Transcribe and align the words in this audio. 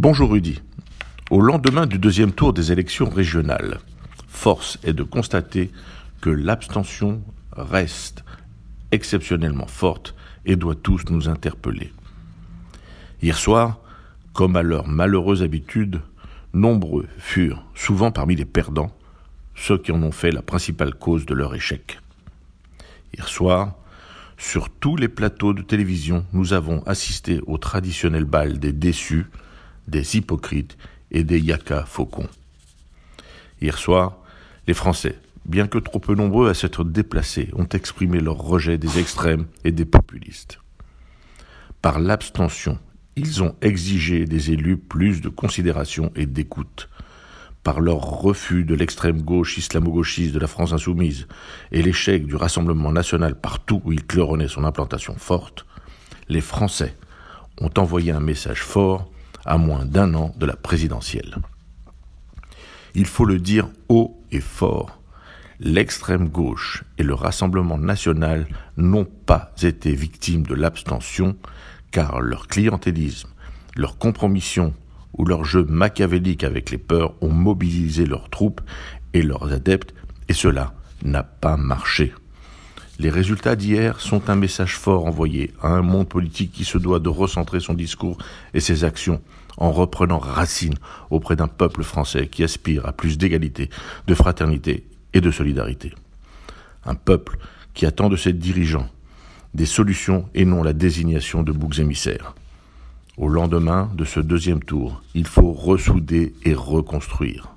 Bonjour 0.00 0.30
Rudy. 0.30 0.60
Au 1.28 1.40
lendemain 1.40 1.84
du 1.84 1.98
deuxième 1.98 2.30
tour 2.30 2.52
des 2.52 2.70
élections 2.70 3.10
régionales, 3.10 3.80
force 4.28 4.78
est 4.84 4.92
de 4.92 5.02
constater 5.02 5.72
que 6.20 6.30
l'abstention 6.30 7.20
reste 7.50 8.22
exceptionnellement 8.92 9.66
forte 9.66 10.14
et 10.44 10.54
doit 10.54 10.76
tous 10.76 11.02
nous 11.10 11.28
interpeller. 11.28 11.92
Hier 13.22 13.36
soir, 13.36 13.80
comme 14.34 14.54
à 14.54 14.62
leur 14.62 14.86
malheureuse 14.86 15.42
habitude, 15.42 16.00
nombreux 16.54 17.08
furent, 17.18 17.64
souvent 17.74 18.12
parmi 18.12 18.36
les 18.36 18.44
perdants, 18.44 18.96
ceux 19.56 19.78
qui 19.78 19.90
en 19.90 20.00
ont 20.04 20.12
fait 20.12 20.30
la 20.30 20.42
principale 20.42 20.94
cause 20.94 21.26
de 21.26 21.34
leur 21.34 21.56
échec. 21.56 21.98
Hier 23.16 23.26
soir, 23.26 23.74
sur 24.36 24.70
tous 24.70 24.94
les 24.94 25.08
plateaux 25.08 25.54
de 25.54 25.62
télévision, 25.62 26.24
nous 26.32 26.52
avons 26.52 26.84
assisté 26.84 27.40
au 27.48 27.58
traditionnel 27.58 28.26
bal 28.26 28.60
des 28.60 28.72
déçus, 28.72 29.26
des 29.88 30.16
hypocrites 30.16 30.76
et 31.10 31.24
des 31.24 31.40
yaka 31.40 31.84
faucons. 31.84 32.28
Hier 33.60 33.76
soir, 33.76 34.18
les 34.66 34.74
Français, 34.74 35.16
bien 35.46 35.66
que 35.66 35.78
trop 35.78 35.98
peu 35.98 36.14
nombreux 36.14 36.48
à 36.48 36.54
s'être 36.54 36.84
déplacés, 36.84 37.48
ont 37.54 37.68
exprimé 37.68 38.20
leur 38.20 38.36
rejet 38.36 38.78
des 38.78 38.98
extrêmes 38.98 39.46
et 39.64 39.72
des 39.72 39.86
populistes. 39.86 40.60
Par 41.82 41.98
l'abstention, 41.98 42.78
ils 43.16 43.42
ont 43.42 43.56
exigé 43.62 44.26
des 44.26 44.52
élus 44.52 44.76
plus 44.76 45.20
de 45.20 45.28
considération 45.28 46.12
et 46.14 46.26
d'écoute. 46.26 46.88
Par 47.64 47.80
leur 47.80 47.98
refus 47.98 48.64
de 48.64 48.74
l'extrême 48.74 49.22
gauche 49.22 49.58
islamo-gauchiste 49.58 50.32
de 50.32 50.38
la 50.38 50.46
France 50.46 50.72
insoumise 50.72 51.26
et 51.72 51.82
l'échec 51.82 52.26
du 52.26 52.36
Rassemblement 52.36 52.92
national 52.92 53.34
partout 53.34 53.82
où 53.84 53.92
il 53.92 54.06
claironnait 54.06 54.48
son 54.48 54.64
implantation 54.64 55.16
forte, 55.16 55.66
les 56.28 56.40
Français 56.40 56.94
ont 57.60 57.70
envoyé 57.76 58.12
un 58.12 58.20
message 58.20 58.62
fort 58.62 59.10
à 59.48 59.56
moins 59.56 59.86
d'un 59.86 60.14
an 60.14 60.34
de 60.36 60.46
la 60.46 60.56
présidentielle. 60.56 61.38
Il 62.94 63.06
faut 63.06 63.24
le 63.24 63.38
dire 63.38 63.68
haut 63.88 64.22
et 64.30 64.40
fort, 64.40 65.00
l'extrême 65.58 66.28
gauche 66.28 66.84
et 66.98 67.02
le 67.02 67.14
Rassemblement 67.14 67.78
national 67.78 68.46
n'ont 68.76 69.06
pas 69.06 69.52
été 69.62 69.94
victimes 69.94 70.46
de 70.46 70.54
l'abstention 70.54 71.36
car 71.90 72.20
leur 72.20 72.46
clientélisme, 72.46 73.30
leur 73.74 73.96
compromission 73.96 74.74
ou 75.16 75.24
leur 75.24 75.44
jeu 75.44 75.64
machiavélique 75.64 76.44
avec 76.44 76.70
les 76.70 76.78
peurs 76.78 77.14
ont 77.22 77.32
mobilisé 77.32 78.04
leurs 78.04 78.28
troupes 78.28 78.60
et 79.14 79.22
leurs 79.22 79.50
adeptes 79.52 79.94
et 80.28 80.34
cela 80.34 80.74
n'a 81.02 81.22
pas 81.22 81.56
marché. 81.56 82.12
Les 83.00 83.10
résultats 83.10 83.54
d'hier 83.54 84.00
sont 84.00 84.28
un 84.28 84.34
message 84.34 84.76
fort 84.76 85.06
envoyé 85.06 85.52
à 85.62 85.68
un 85.68 85.82
monde 85.82 86.08
politique 86.08 86.50
qui 86.50 86.64
se 86.64 86.78
doit 86.78 86.98
de 86.98 87.08
recentrer 87.08 87.60
son 87.60 87.74
discours 87.74 88.18
et 88.54 88.60
ses 88.60 88.82
actions 88.82 89.20
en 89.56 89.70
reprenant 89.70 90.18
racine 90.18 90.74
auprès 91.10 91.36
d'un 91.36 91.46
peuple 91.46 91.84
français 91.84 92.26
qui 92.26 92.42
aspire 92.42 92.86
à 92.86 92.92
plus 92.92 93.16
d'égalité, 93.16 93.70
de 94.08 94.14
fraternité 94.14 94.84
et 95.14 95.20
de 95.20 95.30
solidarité. 95.30 95.94
Un 96.84 96.96
peuple 96.96 97.38
qui 97.72 97.86
attend 97.86 98.08
de 98.08 98.16
ses 98.16 98.32
dirigeants 98.32 98.88
des 99.54 99.66
solutions 99.66 100.28
et 100.34 100.44
non 100.44 100.64
la 100.64 100.72
désignation 100.72 101.44
de 101.44 101.52
boucs 101.52 101.78
émissaires. 101.78 102.34
Au 103.16 103.28
lendemain 103.28 103.90
de 103.94 104.04
ce 104.04 104.18
deuxième 104.18 104.62
tour, 104.62 105.02
il 105.14 105.26
faut 105.26 105.52
ressouder 105.52 106.34
et 106.44 106.54
reconstruire. 106.54 107.54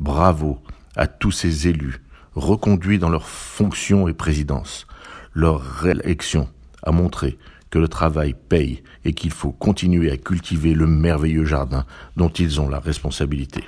Bravo 0.00 0.58
à 0.96 1.06
tous 1.06 1.32
ces 1.32 1.66
élus 1.68 2.02
reconduits 2.34 2.98
dans 2.98 3.08
leurs 3.08 3.28
fonctions 3.28 4.08
et 4.08 4.12
présidences. 4.12 4.86
Leur 5.34 5.60
réélection 5.60 6.48
a 6.82 6.92
montré 6.92 7.38
que 7.70 7.78
le 7.78 7.88
travail 7.88 8.34
paye 8.48 8.82
et 9.04 9.12
qu'il 9.12 9.30
faut 9.30 9.52
continuer 9.52 10.10
à 10.10 10.16
cultiver 10.16 10.74
le 10.74 10.86
merveilleux 10.86 11.44
jardin 11.44 11.86
dont 12.16 12.28
ils 12.28 12.60
ont 12.60 12.68
la 12.68 12.80
responsabilité. 12.80 13.64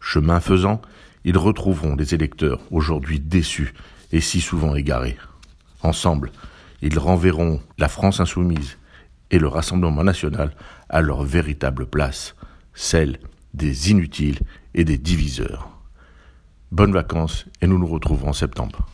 Chemin 0.00 0.40
faisant, 0.40 0.80
ils 1.24 1.36
retrouveront 1.36 1.96
des 1.96 2.14
électeurs 2.14 2.60
aujourd'hui 2.70 3.20
déçus 3.20 3.74
et 4.12 4.20
si 4.20 4.40
souvent 4.40 4.74
égarés. 4.74 5.16
Ensemble, 5.82 6.32
ils 6.80 6.98
renverront 6.98 7.60
la 7.76 7.88
France 7.88 8.20
insoumise 8.20 8.78
et 9.30 9.38
le 9.38 9.48
Rassemblement 9.48 10.04
national 10.04 10.54
à 10.88 11.02
leur 11.02 11.22
véritable 11.22 11.86
place, 11.86 12.34
celle 12.72 13.18
des 13.52 13.90
inutiles 13.90 14.40
et 14.74 14.84
des 14.84 14.98
diviseurs. 14.98 15.77
Bonnes 16.70 16.92
vacances 16.92 17.46
et 17.62 17.66
nous 17.66 17.78
nous 17.78 17.86
retrouvons 17.86 18.28
en 18.28 18.32
septembre. 18.34 18.88